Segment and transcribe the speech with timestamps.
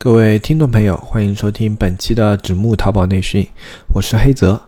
[0.00, 3.44] 各位听众朋友，欢迎收听本期的纸木淘宝内训，
[3.92, 4.62] 我是黑泽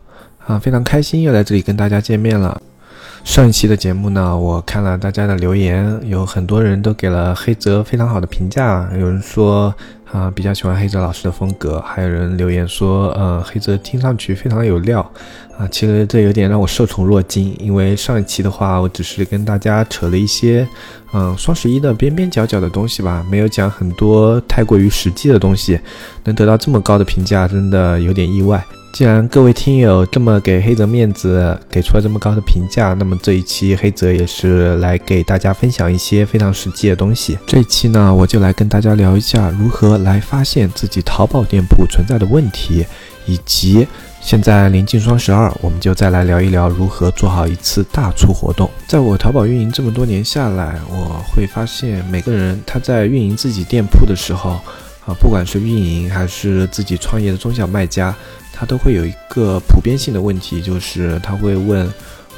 [0.45, 2.61] 啊，非常开心又在这里跟大家见面了。
[3.25, 9.75] 上一期的节目呢，我看了大家的留言，有很多人都给了黑泽非常好的评价，有人说。
[10.13, 15.01] 啊，比较喜欢黑泽老师的风格，还有人留言说，呃，黑泽听上去非常有料，
[15.57, 20.67] 啊，其实这有点让我受宠若惊，因为上一期的话，我只是跟大家扯了一些，
[21.13, 25.79] 嗯，双十一的边边角角的东西吧，没有讲很多太过于实际的东西，
[26.25, 28.61] 能得到这么高的评价，真的有点意外。
[28.93, 37.39] 既然各位听友这么给黑泽面子，给出了这么高的评价，那么这一期黑泽也是来给大家分享一些非常实际的东西。
[37.47, 42.85] 这一期呢，我就来跟大家聊一下如何来发现自己淘宝店铺存在的问题，
[43.27, 43.87] 以及
[44.21, 48.69] 现在临近双十二，我们就再来聊一聊如何做好一次大促活动。
[48.87, 54.61] 在我淘宝运营这么多年下来，我会发现每个人他在运营自己店铺的时候，
[55.07, 58.15] 啊，不管是运营还是自己创业的中小卖家。
[58.53, 61.91] 他都会有一个普遍性的问题，就是他会问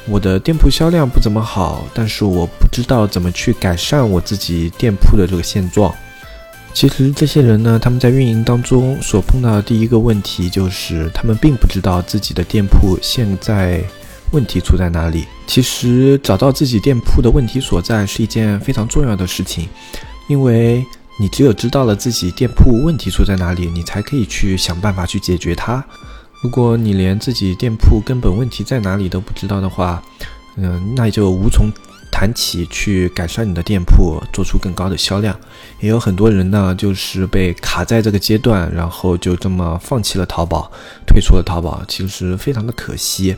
[0.07, 5.93] 我的店铺销量不怎么好，但是我不知道怎么去改善我自己店铺的这个现状。
[6.73, 13.83] 其实这些人呢，他们在运营当中所碰到的第一个问题就是，他们并不知道自己的店铺现在
[14.31, 15.25] 问题出在哪里。
[15.45, 19.67] 其实找到自己店铺的问题所在是一件非常重要的事情，
[20.29, 20.85] 因为。
[21.19, 25.83] 你只有知道了自己店铺问题出在哪里，你才可以去想办法去解决它。
[26.41, 30.03] 如果你连自己店铺根本问题在哪里都不知道的话，
[30.57, 31.69] 嗯，那就无从
[32.23, 35.37] 谈起去改善你的店铺，做出更高的销量。
[35.81, 40.71] 也有很多人呢，就是被卡在这个阶段，然后就这么放弃了淘宝，
[41.05, 43.35] 退出了淘宝，其实非常的可惜。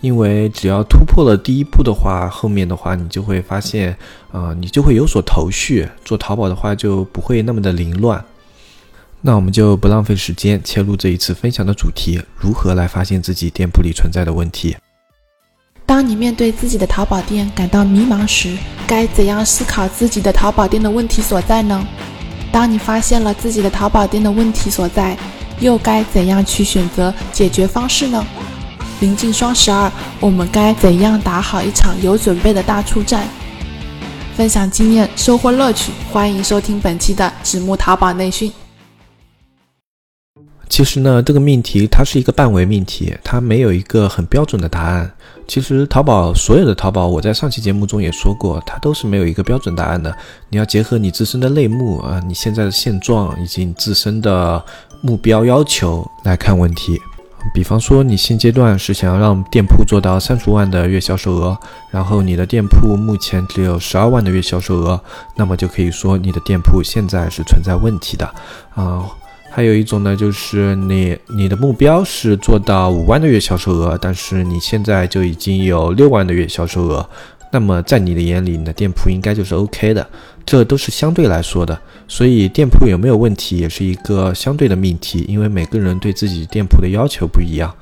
[0.00, 3.96] 因为只要突破了第一步的话，后面的话你就会发现，
[4.30, 8.24] 啊，你就会有所头绪，做淘宝的话就不会那么的凌乱。
[9.22, 14.76] 那我们就不浪费时间，切入这一次分享的主题：如何来发现自己店铺里存在的问题。
[15.90, 18.56] 当你面对自己的淘宝店感到迷茫时，
[18.86, 21.84] 该怎样思考自己的淘宝店的问题所在呢？
[22.52, 25.18] 当你发现了自己的淘宝店的问题所在，
[25.58, 28.24] 又该怎样去选择解决方式呢？
[29.00, 29.90] 临近双十二，
[30.20, 33.26] 我们该怎样打好一场有准备的大促战？
[34.36, 35.90] 分享经验，收获乐趣。
[36.12, 38.59] 欢迎收听本期的纸木淘宝内训。
[40.70, 45.10] 其实呢，这个命题它是一个半维命题，它没有一个很标准的答案。
[45.48, 50.16] 其实淘宝所有的淘宝，我在上期节目中也说过，它都是没有一个标准答案的。
[50.48, 54.64] 你要结合你自身的类目啊，你现在的现状以及你自身的
[55.02, 56.98] 目标要求来看问题。
[57.52, 61.58] 比方说，你现阶段是想要让店铺做到三十万的月销售额，
[61.90, 65.00] 然后你的店铺目前只有十二万的月销售额，
[65.34, 68.26] 那么就可以说你的店铺现在是存在问题的
[68.74, 69.04] 啊。
[69.52, 77.06] 还有一种呢，就是你你的目标是做到五万的月销售额，但是你现在就已经有六万的月销售额。
[77.52, 80.06] 那么在你的眼里，你的店铺应该就是 OK 的，
[80.46, 81.76] 这都是相对来说的。
[82.06, 87.74] 所以店铺有没有问题，也是一个相对的命题，因为每个人对自己店铺的要求不一样。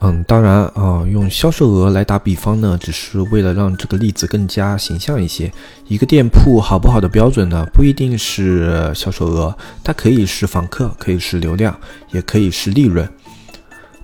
[0.00, 5.52] 嗯，当然啊，用销售额来打比方呢，只是为了让这个例子更加形象一些。
[5.88, 11.76] 一个店铺好不好的标准呢，不一定是销售额，它可以是访客，可以是流量，
[12.12, 13.08] 也可以是利润，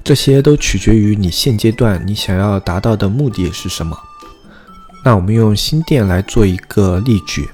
[0.03, 3.97] 这些都取决于你现阶段你想要达到的目的是什么。
[5.05, 7.49] 那我们用新店来做一个例举，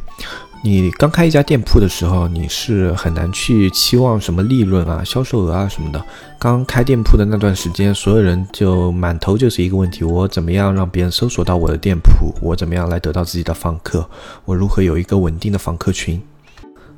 [0.62, 6.04] 你刚开一家店铺的时候，你是很难去期望什么利润啊、销售额啊什么的。
[6.38, 12.34] 刚开店铺的那段时间，所有人就满头就是一个问题：我怎么样让别人搜索到我的店铺？
[12.42, 14.06] 我怎么样来得到自己的访客？
[14.44, 16.20] 我如何有一个稳定的访客群？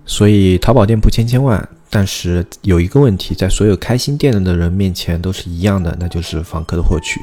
[0.05, 7.21] 所以淘宝店铺千千万，但是有一个问题，在所有开新店的人面前都是一样的，那就是访客的获取。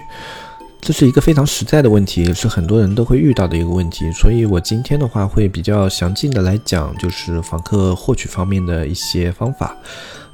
[0.81, 9.75] 这是一个非常实在的问题，也是很多人都会遇到的一个问题，所以我今天的话会比较详尽的来讲，就是访客获取方面的一些方法。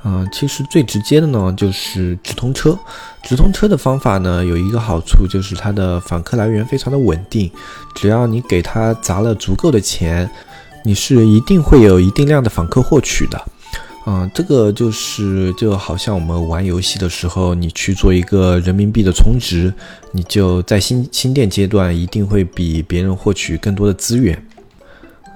[0.04, 2.78] 嗯，其实最直接的呢，就是直通车。
[3.24, 7.52] 直通车的方法呢，有一个好处就是它的访客来源非常的稳定，
[7.96, 10.30] 只要你给他砸了足够的钱，
[10.84, 13.46] 你是一定会有一定量的访客获取的。
[14.08, 19.74] 嗯，这个就是就好像我们玩游戏的时候，你去做一个人民币的充值，
[20.12, 24.40] 你就在新新店阶段一定会比别人获取更多的资源。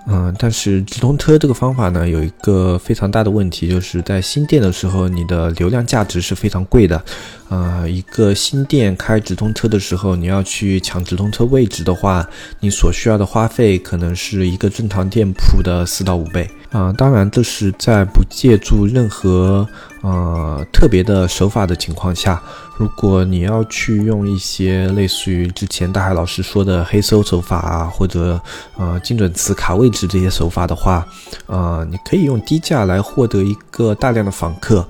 [0.07, 7.04] 嗯，但是直通车这个方法呢，有一个非常大的问题，就是在新店的时候，你的流量价值是非常贵的。
[7.50, 12.25] 啊，一个新店开直通车的时候，你要去抢直通车位置的话，
[12.60, 16.50] 你所需要的花费可能是一个正常店铺的四到五倍。
[16.72, 19.68] 啊，当然这是在不借助任何
[20.01, 22.40] 呃特别的手法的情况下。
[22.78, 28.40] 如果你要去用一些类似于之前大海老师说的黑搜手法啊，或者
[28.78, 31.06] 呃精准词卡位置这些手法的话，
[31.48, 34.88] 呃，你可以用低价来获得一个大量的访客。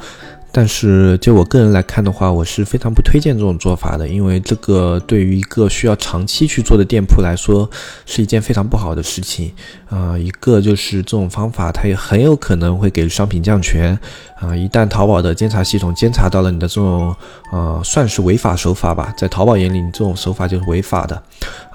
[0.51, 7.69] 但是就我个人来看的话，我是非常不推荐这种做法的，因为这个对于一个需要长期去做的店铺来说，
[8.05, 9.51] 是一件非常不好的事情。
[9.89, 13.97] 啊，一个就是这种方法，它也很有可能会给商品降权。
[14.39, 17.15] 啊，一旦淘宝的监察系统监察到了你的这种，
[17.51, 21.21] 呃，算是违法手法吧，在淘宝眼里，你这种手法就是违法的。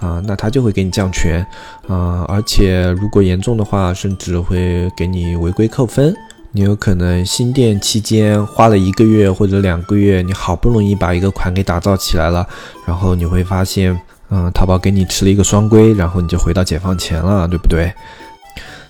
[0.01, 1.45] 啊，那他就会给你降权。
[1.87, 6.15] 啊，而且如果严重的话，甚至会给你违规扣分。
[6.57, 12.47] 你有可能新店期间花了一个月或者两个月，你好不容易把一个款给打造起来了，
[12.87, 17.93] 然后你会发现，嗯，淘宝给你吃了一个双规，然后你就回到解放前了，对不对？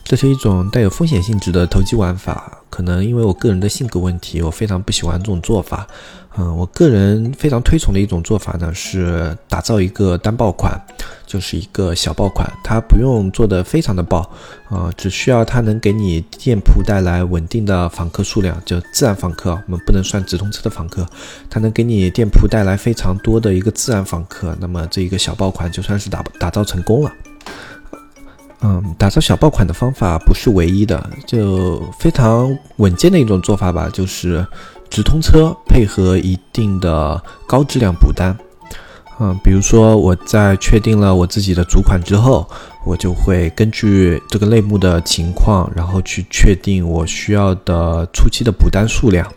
[0.04, 2.58] 这是一种带有风险性质的投机玩法。
[2.68, 5.86] 可能因为我个人的性格问题，我非常不喜欢这种做法。
[6.36, 10.76] 嗯，我个人非常推崇的一种做法呢，是打造一个单爆款，
[11.26, 14.28] 就是一个小爆款，它不用做的非常的爆，
[14.68, 21.06] 啊，只需要它能给你店铺带来稳定的访客数量，就自然访客，我们不能算直通车的访客，
[21.48, 27.12] 它能给你店铺带来非常多的一个自然访客，那么这一个小爆款就算是打打造成功了。
[28.66, 34.44] 嗯，打造小爆款的方法不是唯一的，就非常稳健的一种做法吧，就是
[34.94, 38.32] 直通车配合一定的高质量补单。
[39.18, 42.48] 嗯，比如说我在确定了我自己的主款之后，
[42.86, 49.28] 我就会根据这个类目的情况，然后去确定我需要的初期的补单数量，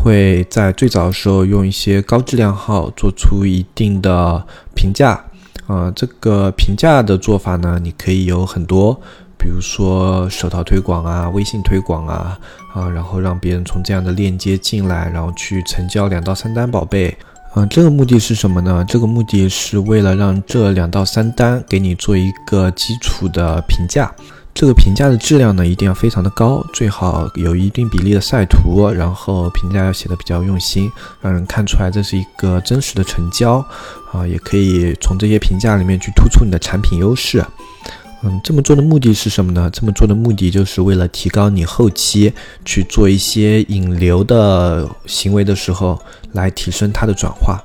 [0.00, 4.46] 会在最早的时候用一些高质量号做出一定的
[4.76, 5.24] 评价。
[5.66, 9.00] 呃，这个评价的做法呢，你可以有很多，
[9.40, 12.38] 比如说手淘推广啊、微信推广啊，
[12.74, 17.16] 啊，然后让别人从这样的链接进来，然后去成交两到三单宝贝。
[17.56, 18.84] 嗯，这个目的是什么呢？
[18.86, 24.12] 这个目的是为了让这两到三单给你做一个基础的评价。
[24.52, 30.90] 这个评价的质量呢，一定要非常的高，最好有一定比例的晒图，然后评价要写的比较用心，
[31.20, 33.64] 让人看出来这是一个真实的成交，
[34.12, 37.44] 啊，也可以从这些评价里面去突出你的产品优势。
[38.22, 39.70] 嗯，这么做的目的是什么呢？
[39.72, 42.32] 这么做的目的就是为了提高你后期
[42.66, 45.98] 去做一些引流的行为的时候，
[46.32, 47.58] 来提升它的转化。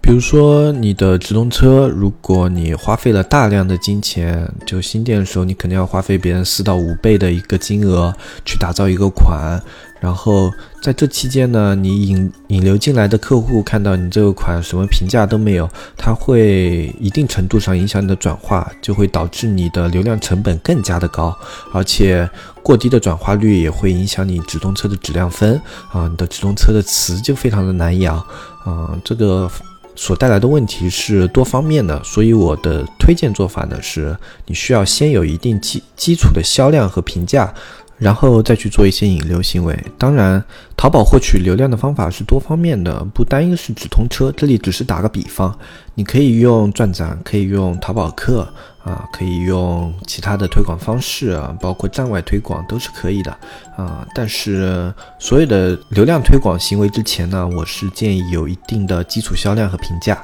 [0.00, 8.14] 比如说，你的直通车，如果你花费了大量的金钱，就新店的时候，你肯定要花费别人四到五倍的一个金额
[8.44, 9.58] 去打造一个款，
[10.04, 10.52] 然后
[10.82, 15.66] 在这期间呢，你引引流进来的客户看到你这个款什么评价都没有，
[15.96, 21.34] 它会一定程度上影响你的转化，就会导致你的流量成本更加的高，
[21.72, 22.28] 而且
[22.62, 25.58] 过低的转化率也会影响你直通车的质量分
[25.90, 28.18] 啊，你的直通车的词就非常的难养
[28.66, 29.50] 啊，这个。
[29.96, 37.54] 所带来的问题是多方面的，所以我的推荐做法呢是，你需要先有一定基基础的销量和评价。
[37.98, 39.78] 然后再去做一些引流行为。
[39.96, 40.42] 当然，
[40.76, 44.32] 淘宝获取流量的方法是多方面的，不单一是直通车。
[44.32, 45.56] 这里只是打个比方，
[45.94, 48.46] 你可以用转展，可以用淘宝客
[48.82, 53.30] 啊，可以用其他的推广方式啊，包括站外推广都是可以的
[53.76, 54.06] 啊。
[54.14, 60.20] 但是，所有的流量推广行为之前呢，我是建议有一定的基础销量和评价。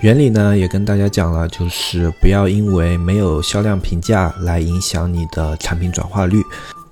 [0.00, 6.40] 原理呢也跟大家讲了，就是不要因为没有销量评价来影响你的产品转化率。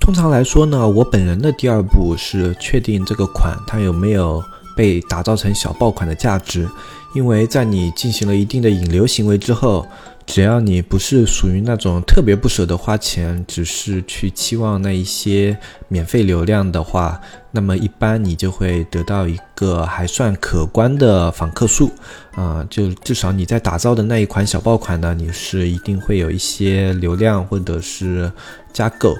[0.06, 4.40] 通常来说呢，我本人的第二步是确定这个款它有没有
[4.76, 6.68] 被打造成小爆款的价值，
[7.12, 9.84] 因为在你进行了一定的引流行为之后，
[10.24, 15.58] 只要你不是属于那种特别不舍得花钱，只是去期望那一些
[15.88, 17.20] 免费流量的话，
[17.50, 21.90] 那么一般你就会得到一个还算可观的访客数，
[22.36, 28.30] 啊，就至少你在打造的那一款小爆款呢，你是一定会有一些流量或者是
[28.72, 29.16] 加购。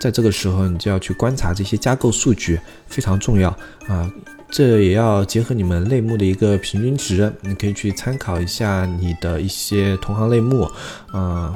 [0.00, 3.50] 在这个时候，你就要去观察这些加购数据，非常重要
[3.86, 4.10] 啊！
[4.50, 10.62] 这也要结合你们类目的一个平均值，你可以去参考一下你的一些同行类目，
[11.12, 11.54] 啊，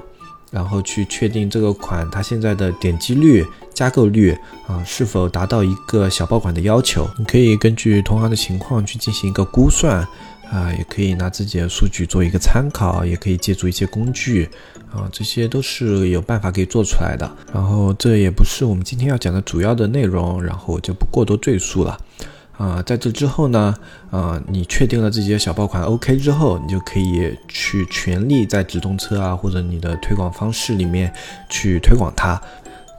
[0.50, 4.36] 然后去确定这个款它现在的点击率、加购率
[4.68, 7.08] 啊是否达到一个小爆款的要求。
[7.18, 10.06] 你可以根据同行的情况去进行一个估算。
[10.50, 14.48] 啊，也可以拿自己的数据做一个参考，也可以借助一些工具，
[14.92, 17.30] 啊，这些都是有办法可以做出来的。
[17.52, 21.98] 然后这也不是我们今天要讲的主要的内容，然后我就不过多赘述了。
[22.56, 23.74] 啊，在这之后呢，
[24.12, 31.12] 啊，你确定了自己的小爆款 OK 之后，你就可以去全力在直通车啊或者你的推广方式里面
[31.48, 32.40] 去推广它。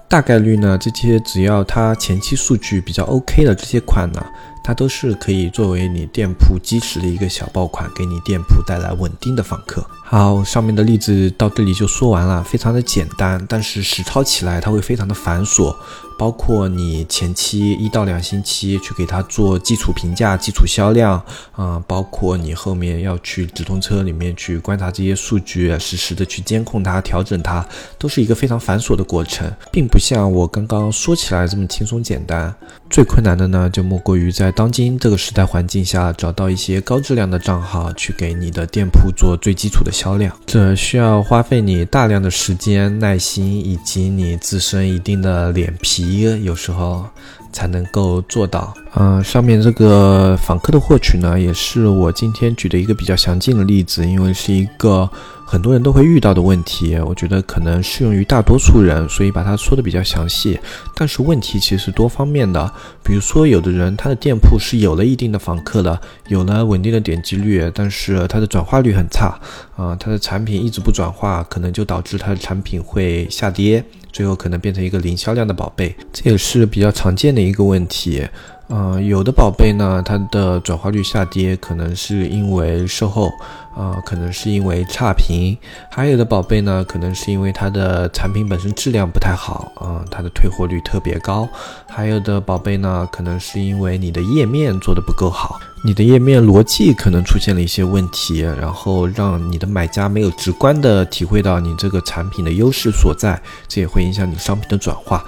[0.09, 4.21] 大概率呢，这些只要它前期数据比较 OK 的这些款呢，
[4.65, 9.85] 它都是可以作为你店铺基石的一个小爆款，给你店铺带来稳定的访客。
[10.03, 15.75] 好，上面的例子到这里就说完了，非常的简单，但是实操起来它会非常的繁琐。
[16.17, 21.21] 包括你前期一到两星期去给它做基础评价、基础销量，
[21.53, 27.65] 啊，包括你后面要去直通车里面去观察这些数据，实时的去监控它、调整它，
[27.97, 32.53] 都是一个非常繁琐的过程，并不像我刚刚说起来这么轻松简单。
[32.89, 46.04] 最困难的呢，就莫过于在当今这个时代环境下，找到一些高质量的账号去给你的店铺做最基础的销量，这需要花费你大量的时间、耐心以及你自身一定的脸皮。
[46.05, 47.05] 一有时候
[47.51, 48.73] 才能够做到。
[48.95, 55.09] 嗯，上面这个访客的获取呢，也是我今天举的一个比较详尽的例子，因为是一个。
[55.47, 60.59] 很多人都会遇到的问题，我觉得可能适用于大多数人，所以把它说的比较详细。
[60.95, 62.69] 但是问题其实多方面的，
[63.03, 69.39] 比如说有的人他的店铺是有了一定的访客的，有了稳定的点击率，但是他的转化率很差，
[69.77, 73.85] 啊，他的产品一直不转化，可能就导致他的产品会下跌，
[74.15, 78.25] 最后可能变成一个零销量的宝贝，这也是比较常见的一个问题。
[78.69, 83.29] 嗯，有的宝贝呢，它的转化率下跌，可能是因为售后，
[83.75, 85.55] 啊，可能是因为差评；
[85.91, 91.45] 还有的宝贝呢，可能是因为它的产品本身质量不太好，啊，它的退货率特别高；
[91.89, 105.21] 还有的宝贝呢，可能是因为你的页面做的不够好，你的页面逻辑可能出现了一些问题，然后让你的买家没有直观的体会到你这个产品的优势所在，这也会影响你商品的转化。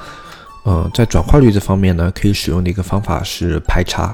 [0.69, 4.13] 嗯，在转化率这方面呢，可以使用的一个方法是排查。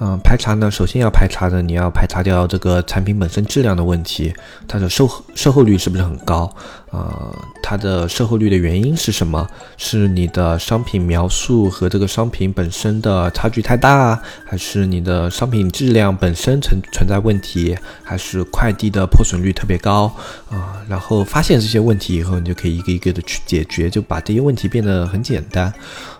[0.00, 4.34] 嗯，排查呢，首先要排查的，你要排查掉这个产品本身质量的问题，
[4.66, 6.52] 它的售售后率是不是很高？
[6.90, 7.32] 呃，
[7.62, 9.48] 它的售后率的原因是什么？
[9.76, 20.12] 是你的商品描述和这个商品本身的差距太大，还是你的商品质量本身存存在问题，还是快递的破损率特别高？
[20.50, 25.72] 啊，然后发现这些问题以后，你就可以一个一个的去解决，就把这些问题变得很简单。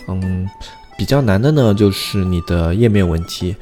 [0.06, 0.48] 嗯。
[0.96, 3.54] 比较难的呢，就是你的页面问题。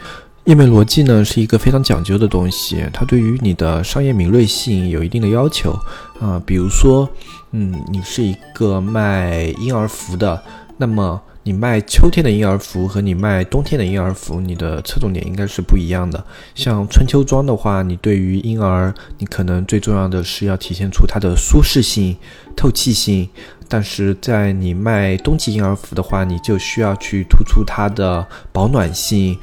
[0.45, 5.73] 页面逻辑呢，是一个非常讲究的东西，它对于你的商业敏锐性有一定的要求
[6.21, 6.43] 啊。
[6.45, 7.09] 比如说，
[7.53, 10.43] 嗯，你是一个卖婴儿服的，
[10.77, 11.21] 那么。
[11.45, 16.25] 你卖秋天的婴儿服和你卖冬天的婴儿服，你的侧重点应该是不一样的。
[16.55, 22.17] 像春秋装的话，你对于婴儿，你可能最重要的是要体现出它的舒适性、
[22.55, 23.27] 透气性；
[23.73, 29.35] 但是在你卖冬季婴儿服的话，你就需要去突出它的保暖性、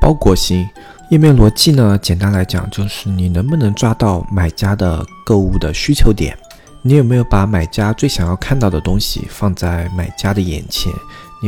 [0.00, 0.66] 包裹性。
[1.10, 6.34] 页面逻辑呢，简单来讲就是你能不能抓到买家的购物的需求点，
[6.80, 10.90] 你有没有把买家最想要看到的东西放在买家的眼前。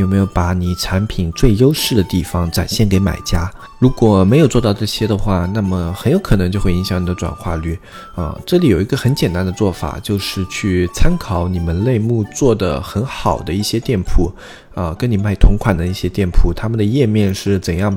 [0.00, 3.50] 有没有把你产品最优势的地方展现给买家？
[3.78, 7.78] 如果没有做到这些的话，那么很有可能就会影响你的转化率
[8.14, 8.36] 啊。
[8.46, 14.32] 这里有一个很简单的做法，就是去参考你们类目做的很好的一些店铺
[14.74, 17.96] 啊，跟你卖同款的一些店铺，他们的页面是怎样。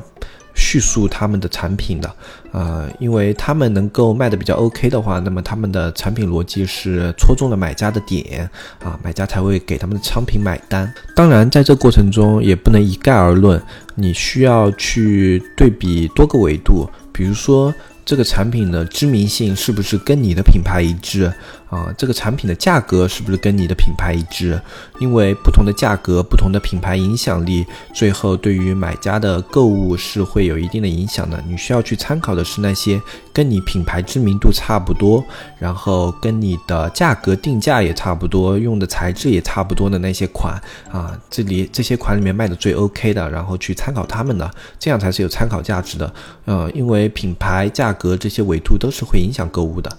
[0.59, 2.15] 叙述他们的产品的，
[2.51, 8.47] 呃，因为他们能够卖的比较 OK 的话，那么他们的产品逻辑是戳中了买家的点
[8.83, 10.93] 啊，买家才会给他们的商品买单。
[11.15, 13.59] 当然，在这过程中也不能一概而论，
[13.95, 17.73] 你需要去对比多个维度，比如说。
[18.05, 21.31] 这个产品的知名性是不是跟你的品牌一致
[21.69, 21.93] 啊？
[21.97, 24.59] 这个产品的价格是不是跟你的品牌一致？
[24.99, 31.43] 因为不同的价格、不同的品牌影响力，最后对于买家的购物是会有一定的影响的。
[31.47, 32.99] 你需要去参考的是那些
[33.31, 35.23] 跟你品牌知名度差不多，
[35.59, 40.59] 然后跟你的价格定价也差不多，用的材质也差不多的那些款
[40.91, 41.15] 啊。
[41.29, 44.49] 这里这些款里面卖的最 OK 的，然后去参考他们的，
[44.79, 46.11] 这样才是有参考价值的。
[46.47, 47.93] 嗯，因为品牌价。
[47.99, 49.91] 格这些维度都是会影响购物的，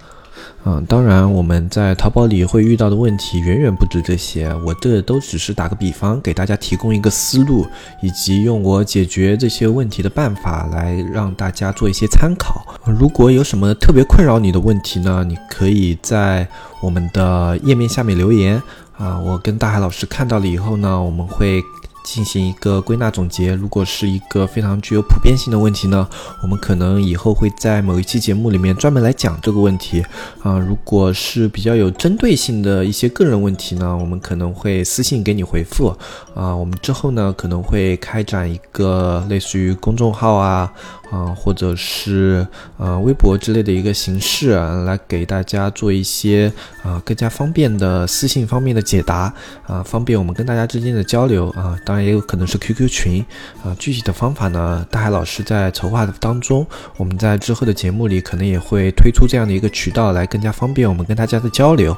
[0.64, 7.66] 嗯，当然我们在淘宝里会遇到的问题远远不止这些，我这都只是打个比方，给大家提供一个思路，
[8.02, 12.62] 以及用我解决这些问题的办法来让大家做一些参考。
[12.84, 16.46] 如果有什么特别困扰你的问题呢，你可以在
[16.82, 18.62] 我们的页面下面留言
[18.98, 21.62] 啊，我跟大海老师看到了以后呢，我们会。
[22.02, 23.54] 进行一个归纳总结。
[23.54, 26.08] 如果是一个非常具有普遍性的问题呢，
[26.42, 30.04] 我们可能以后会在某一期节目里面专门来讲这个问题。
[30.42, 35.88] 啊，如果是比较有针对性的一些个人问题呢，我们可能会私信给你回复。
[36.34, 40.72] 啊，我们之后呢可能会开展一个类似于公众号啊。
[41.10, 42.46] 啊，或者是
[42.78, 44.50] 呃微博之类的一个形式，
[44.86, 46.52] 来给大家做一些
[46.82, 49.32] 啊更加方便的私信方面的解答
[49.66, 51.76] 啊，方便我们跟大家之间的交流啊。
[51.84, 53.24] 当然也有可能是 QQ 群
[53.64, 53.74] 啊。
[53.78, 61.96] 具体的方法呢，大海老师在筹划的当中，我们在之后的节目里可能也会推出这样的一个渠道，来更加方便我们跟大家的交流。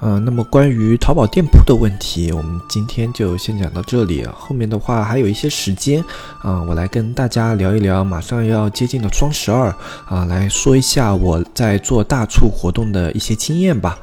[0.00, 4.24] 嗯，那么关于淘宝店铺的问题，我们今天就先讲到这里。
[4.26, 6.04] 后面的话还有一些时间，
[6.42, 9.74] 啊，我来跟大家聊一聊马上要接近的双十二，
[10.06, 13.98] 啊，来说一下我在做大促活动的一些经验吧。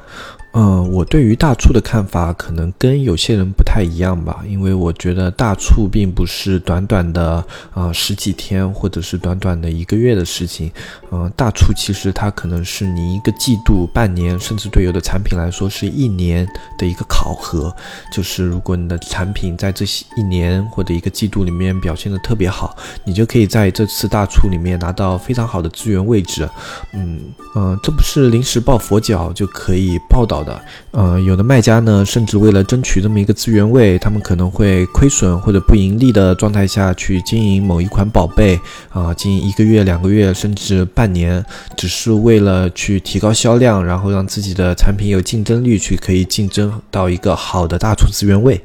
[0.56, 10.70] 嗯，我对于大促的看法可能跟有些人不太一样吧，因为我觉得大促并不是短短的啊十几天或者是短短的一个月的事情，
[11.10, 16.46] 嗯，大促其实它可能是你一个季度、半年，甚至对有的产品来说是一年
[16.78, 17.74] 的一个考核，
[18.12, 19.84] 就是如果你的产品在这
[20.16, 26.48] 一年或者一个季度里面表现的特别好，你就可以在这次大促里面拿到非常好的资源位置，
[26.92, 27.18] 嗯
[27.56, 30.44] 嗯，这不是临时抱佛脚就可以报道。
[30.44, 38.58] 的，呃，有的卖家呢，甚至为了争取这么一个资源位，他们可能会亏损或者不盈利的状态下去经营某一款宝贝，
[38.90, 41.44] 啊，经营一个月、两个月，甚至半年，
[41.76, 48.60] 只是为了去提高销量，然后让自己的产品有竞争力，去可以竞争到一个好的大促资源位。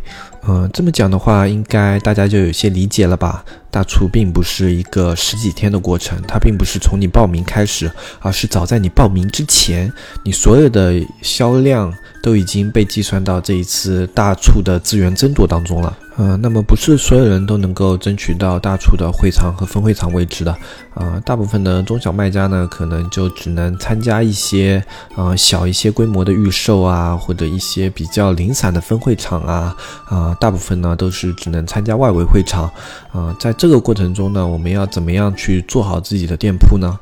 [0.47, 3.43] 嗯，这么讲的话，应该大家就有些理解了吧？
[3.69, 9.91] 大促并不是一个十几天的过程，它并不是从你报名开始，而是早在你报名之前，
[10.23, 11.93] 你所有的销量
[12.23, 15.95] 都已经被计算到这一次大促的资源争夺当中了。
[16.21, 20.51] 嗯，那么不是所有人都能够争取到大促的会场和分会场位置的，
[20.93, 24.83] 啊，大部分的中小卖家呢，可能就只能参加一些，
[25.15, 29.73] 呃，小一些规模的预售啊，或者一些比较零散的分会场啊，
[30.09, 32.69] 啊，大部分呢都是只能参加外围会场，
[33.13, 36.99] 啊，在这个过程中呢，我们要怎么样去做好自己的店铺呢？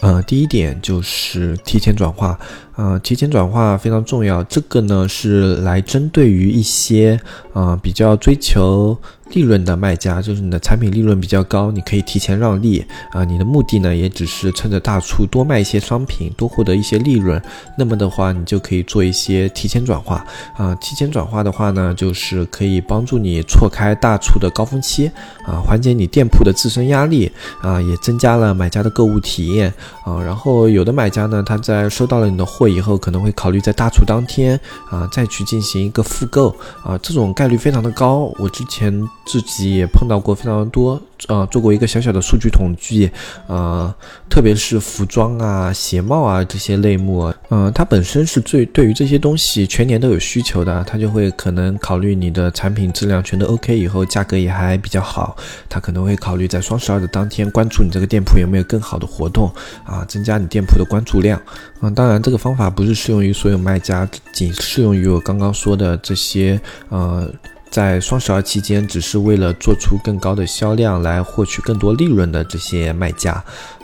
[0.00, 2.38] 呃，第一点就是提前转化。
[2.76, 4.44] 呃，提前转化非常重要。
[4.44, 7.20] 这个呢是来针对于一些
[7.52, 8.96] 呃比较追求
[9.32, 13.24] 利润的卖家，就是你的产品利润比较高，你可以提前让利啊。
[13.24, 17.42] 你的目的呢也只是趁着大促多卖一些商品，多获得一些利润。
[17.76, 20.24] 那么的话，你就可以做一些提前转化
[20.56, 20.72] 啊。
[20.76, 25.10] 提前转化的话呢，就是可以帮助你错开大促的高峰期
[25.44, 27.28] 啊，缓解你店铺的自身压力
[27.60, 29.72] 啊，也增加了买家的购物体验
[30.04, 30.22] 啊。
[30.22, 32.68] 然后有的买家呢，他在收到了你的货。
[32.68, 34.60] 以后可能会考虑在大促当天
[34.90, 38.30] 啊再去进行一个复购啊，这种概率非常的高。
[38.38, 38.92] 我之前
[39.28, 41.00] 自己也碰到过非常多。
[41.26, 43.10] 啊，做过一个小小的数据统计，
[43.48, 43.92] 呃，
[44.30, 55.36] 特别是服装啊、鞋帽啊这些类目，嗯，它本身是最对于这些东西全年都有需求的，它就会可能考虑你的产品质量全都 OK 以后，价格也还比较好，
[55.68, 59.52] 它可能会考虑在双十二的当天关注你这个店铺有没有更好的活动
[59.84, 61.42] 啊，增加你店铺的关注量。
[61.80, 66.60] 嗯，当然这个方法不是适用于所有卖家，仅适用于我刚刚说的这些，
[66.90, 67.28] 呃。
[67.70, 73.32] 在双十二期间，只是为了做出更高的销量来获取更多利润的这些卖家，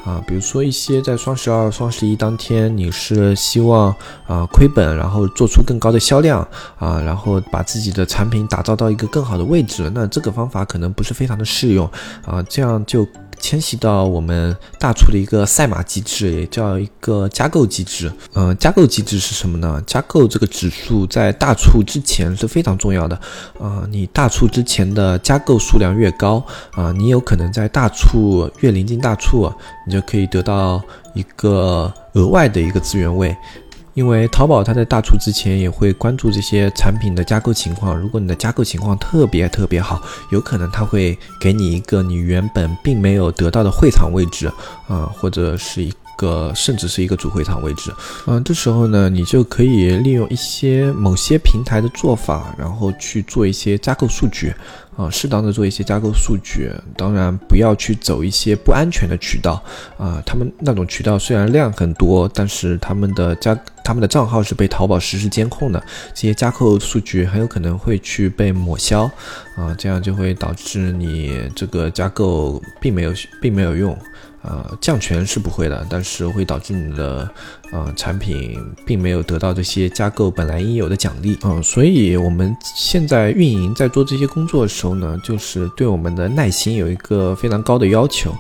[0.05, 3.95] 啊，比如说一些在双十二、双十一当天，你是希望
[4.27, 6.41] 啊亏本，然后做出更高的销量
[6.79, 11.89] 啊，然后把自己的产品打造到一个更好的位置，那这个方法可能不是非常的适用
[12.27, 13.07] 啊，这样就。
[13.45, 18.11] 迁徙到我们大促的一个赛马机制，也叫一个加购机制。
[18.33, 19.83] 嗯，加购机制是什么呢？
[19.87, 23.15] 加购这个指数在大促之前是非常重要的。
[23.61, 29.53] 啊，你大促之前的加购数量越高，啊，你有可能在大促越临近大促，
[29.87, 33.37] 你就可以得到一个额外的一个资源位。
[33.95, 44.49] 因为淘宝它在大促之前也会关注这些产品的加购情况，如果你的加购情况特别特别好，有可能它会给你一个你原本并没有得到的会场位置，
[44.89, 47.93] 啊，或者是一个甚至是一个主会场位置，
[48.27, 54.55] 嗯，这时候呢，你就可以利用一些某些平台的做法，然后去做一些加购数据。
[54.97, 59.63] 啊，适当的做一些加购数据，当然不要去走一些不安全的渠道
[59.99, 60.23] 啊。
[60.25, 65.83] 他们那种渠道虽然量很多，但是他们的加他们的账号是被淘宝实时监控的，
[66.15, 69.11] 这些加购数据很有可能会去被抹消，
[69.57, 73.99] 啊，这样就会导致你这个加购并没有并没有用，
[74.43, 77.29] 呃，降权是不会的，但是会导致你的
[77.75, 78.57] 呃产品
[78.87, 88.33] 并没有得到这些加购本来应有的奖励，嗯，所以我们现在运营在做这些工作的时候呢，就是对我们的耐心有一个非常高的要求。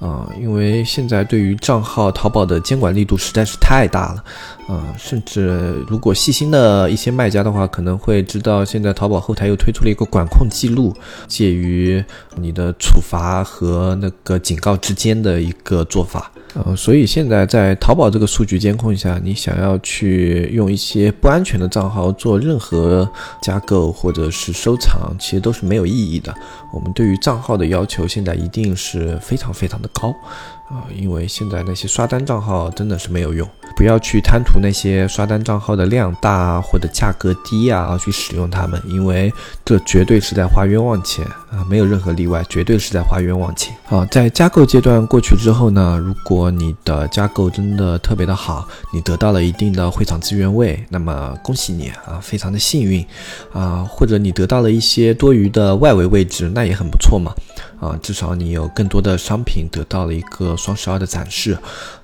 [0.00, 4.24] 啊，因为现在对于账号淘宝的监管力度实在是太大了，
[4.72, 10.94] 啊，甚至如果细心的一些卖家的话，可能会知道现在淘宝后台又推出了一个管控记录，
[11.26, 12.00] 介于
[12.36, 16.30] 你的处罚和那个警告之间的一个做法。
[16.54, 23.08] 呃，所以现在在淘宝这个数据监控下，你想要去用一些不安全的账号做任何
[23.42, 26.34] 加购或者是收藏，其实都是没有意义的。
[26.72, 30.14] 我们对于账号的要求现在一定是非常非常的高。
[30.68, 39.32] 啊，因为现在那些刷单账号真的是没有用，不要去贪图那些刷单账号的量大啊或者价格低啊而去使用它们，因为
[39.64, 43.74] 这绝对是在花冤枉钱啊，没有任何例外，绝对是在花冤枉钱。
[43.86, 53.02] 好，在加购阶段过去之后呢，如果你的加购真的特别的好，你得到了一定的会场资源位，那么恭喜你啊，非常的幸运
[53.54, 57.32] 啊，或者你得到了一些多余的外围位置，那也很不错嘛。
[57.80, 61.56] 啊，至少你有更多的商品得到了一个双十二的展示，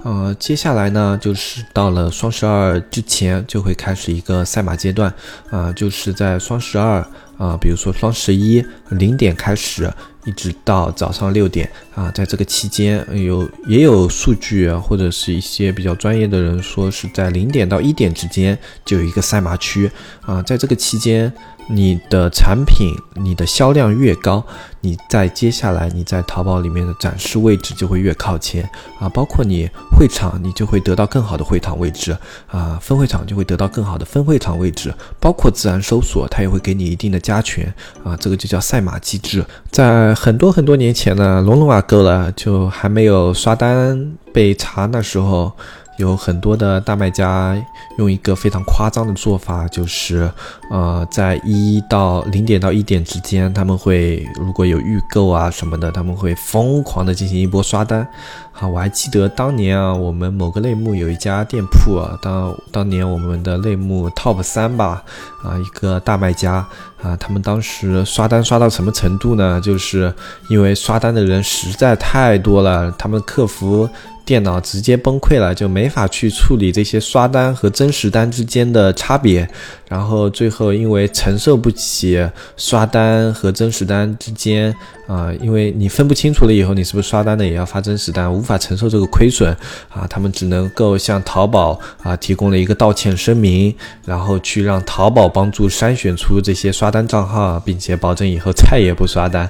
[0.02, 5.12] 呃，接下来呢，就是到了双十二之前就会开始一个赛马阶段，
[5.50, 7.04] 啊，就是在双十二
[7.38, 9.92] 啊，比如说双十一零点开始，
[10.24, 21.32] 一直到早上六点啊，在这个期间有也有数据，或者是一些比较专业的人说是在零点到一点之间就有一个赛马区啊，在这个期间。
[21.68, 24.44] 你的产品，你的销量越高，
[24.80, 32.16] 你在接下来你在淘宝里面的展示位置就会越靠前啊，包括你会场，你就会得到更好的会场位置
[32.50, 37.72] 啊，分会场就会得到更好的分会场位置，包括自然搜索，它也会给你一定的加权
[38.02, 39.44] 啊，这个就叫赛马机制。
[39.70, 45.52] 在很多很多年前呢，龙龙啊够了，就还没有刷单被查那时候。
[45.96, 47.56] 有很多的大卖家
[47.98, 50.30] 用一个非常夸张的做法，就是，
[50.70, 58.06] 呃，在一到零点到一点之间，他们会如果有预购啊什么的，他们会疯狂的进行一波刷单。
[58.56, 65.02] 好，我还记得当年啊，我们某个类目有一家店铺啊，当当年我们的类目 top 三吧，
[65.42, 66.64] 啊，一个大卖家
[67.02, 69.60] 啊，他们当时刷单刷到什么程度呢？
[69.60, 70.14] 就是
[70.48, 73.90] 因为刷单的人实在太多了，他们客服。
[74.26, 79.46] 电脑直接崩溃了，就没法去处理这些刷单和真实单之间的差别，
[79.88, 84.74] 然后最后因为承受不起刷单和真实单之间。
[85.06, 89.54] 啊，因为你分不清楚了以后，你是不是刷单的也要发真实单，无法承受这个亏损
[89.90, 90.06] 啊。
[90.08, 93.74] 他们只能够向淘宝啊提供了一个道歉声明，
[94.06, 99.46] 然后去让淘宝帮助筛选出这些刷单账号，并且保证以后再也不刷单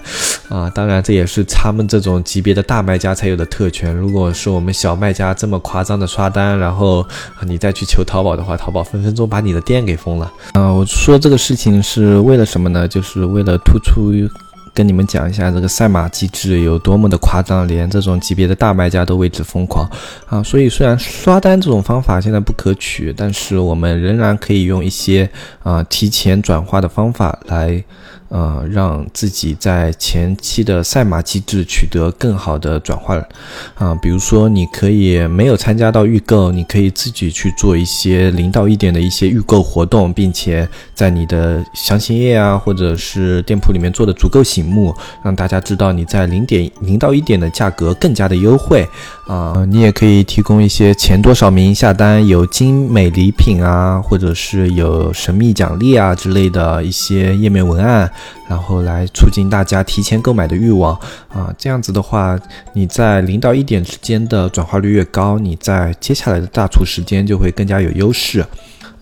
[0.49, 0.69] 啊。
[0.71, 3.95] 当然，这也是他们这种级别的大卖家才有的特权。
[3.95, 7.07] 如果是我们小卖家这么夸张的刷单，然后
[7.47, 10.24] 你再去求淘宝的话，淘宝分分钟把你的店给封了。
[10.53, 12.87] 啊，我说这个事情是为了什么呢？
[12.87, 14.13] 就是为了突出。
[14.77, 19.89] 跟你们讲一下这个赛马机制有多么的夸张，连这种级别的大卖家都为之疯狂
[20.27, 20.43] 啊！
[20.43, 25.31] 所以虽然刷单这种方法现在不可取，但是我们仍然可以用一些
[25.63, 27.85] 啊提前转化的方法来。
[28.29, 33.19] 呃，让自己在前期的赛马机制取得更好的转换，
[33.77, 48.87] 啊，比如说你可以没有参加到预购，你可以自己去做一些零到一点的一些预购活动，并且在你的详情页啊，或者是店铺里面做的足够醒目，让大家知道你在零点零到一点的价格更加的优惠。
[49.27, 58.11] 啊，你也可以提供一些前多少名下单有精美礼品啊，或者是有神秘奖励啊之类的一些页面文案，
[58.49, 60.95] 然后来促进大家提前购买的欲望
[61.29, 61.55] 啊。
[61.59, 62.39] 这样子的话，
[62.73, 68.45] 你在零到一点之间的转化率越高，你在接下来的大促时间就会更加有优势。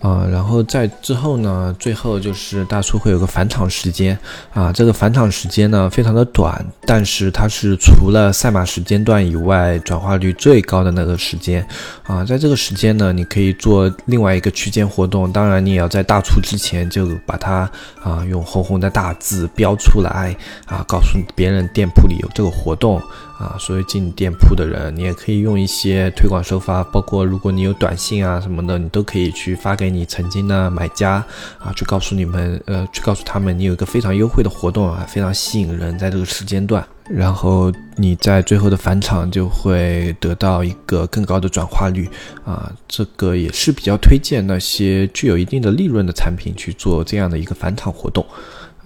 [0.03, 4.19] 啊，然后在之后呢，最后就是大促会有个返场时间
[4.53, 11.65] 啊，这个返场时间呢非常的短，但是它是除了赛马时间段以外转化率最高的那个时间
[12.05, 17.71] 啊，在这个时间呢，你可以做另外一个区间活动，当然你也要在大促之前就把它
[18.03, 20.37] 啊用红红的大字标出来
[20.67, 23.01] 啊，告诉别人店铺里有这个活动。
[23.43, 31.15] 啊，所以进店铺的人，你也可以用一些推广手法，包括如果你有短信啊什么的，你都可以去发给你曾经的买家
[31.59, 42.09] 啊，去告诉你们，呃，去告诉他们你有一个非常优惠的活动啊，非常吸引人，在这个时间段，然后你在最后的返场就会得到一个更高的转化率
[42.45, 48.25] 啊，这个也是比较推荐那些具有一定的利润的产品去做这样的一个返场活动。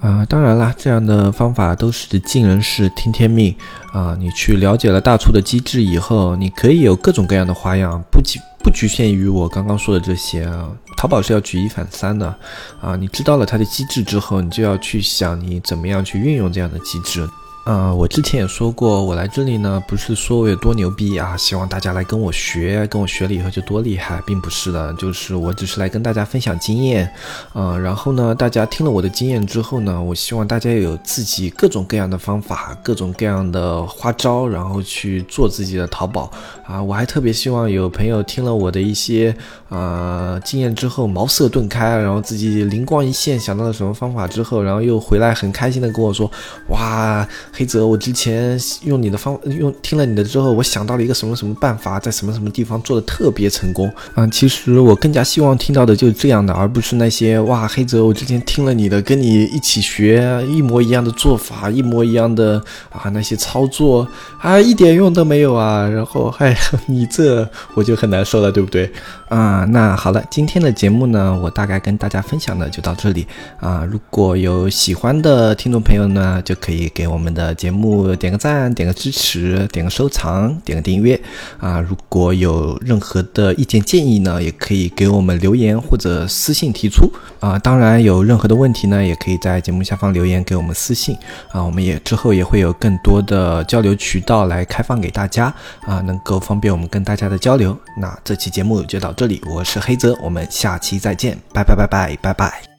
[0.06, 3.52] 啊，当然啦，这样的方法都是尽人事听天命
[3.92, 4.16] 啊。
[4.16, 10.70] 你去了解了大促的机制以后，你可以有各种各样的花样，不局不局限于我刚刚说的这些啊。
[10.96, 12.32] 淘宝是要举一反三的
[12.80, 12.94] 啊。
[12.94, 17.28] 你知道了它的机制之后，你就要去想你怎么样去运用这样的机制。
[17.68, 27.12] 嗯，我之前也说过，我来这里呢，不是说我有多牛逼啊，希望大家来跟我学，跟我学了以后就多厉害，并不是的，就是我只是来跟大家分享经验，
[27.54, 36.30] 嗯，然后呢，大家听了我的经验之后呢，我希望大家有自己各种各样的方法，各种各样的花招，然后去做自己的淘宝
[36.64, 36.80] 啊。
[36.80, 39.36] 我还特别希望有朋友听了我的一些
[39.70, 46.30] 呃经验之后茅塞顿开，然后自己灵光一现，想到了什么方法之后，然后又回来很开心的跟我说，
[46.68, 47.26] 哇。
[47.56, 54.26] 黑泽，我之前用你的方用听了你的之后，我想到了一个什么什么办法，在什么什么地方做的特别成功啊！
[54.26, 64.06] 其实我更加希望听到的就是这样的，而不是那些哇，黑泽，我之前听了你的，跟你一起学一模一样的做法，一模一样的啊那些操作
[64.38, 65.88] 啊，一点用都没有啊！
[65.88, 66.54] 然后哎，
[66.86, 68.92] 你这我就很难受了，对不对？
[69.28, 73.26] 啊，那好了，今天的节目呢，我大概跟大家分享的就到这里
[73.58, 73.84] 啊。
[73.90, 77.56] 如果有喜欢的听众朋友呢，就可以给我们的。
[77.56, 81.18] 节目点个赞，点个支持，点个收藏，点个订阅
[81.58, 81.80] 啊！
[81.80, 87.10] 如果有任何的意见建议呢，也可以给我们留言或者私信提出
[87.40, 87.58] 啊！
[87.58, 91.16] 当然，有任何的问题呢，也可以在节目下方留言给我们私信
[91.50, 91.64] 啊！
[91.64, 95.46] 我们也之后也会有更多的交流渠道来开放给大家
[95.86, 97.74] 啊，能够方便我们跟大家的交流。
[97.96, 102.75] 那这期节目就到这里，我是黑泽，我们下期再见，拜拜拜拜拜拜。